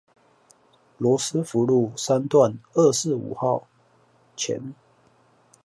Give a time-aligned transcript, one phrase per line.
[0.97, 3.67] 羅斯福路三段二四五號
[4.35, 4.73] 前